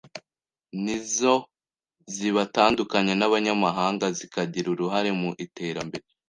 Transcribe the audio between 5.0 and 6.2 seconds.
mu iterambere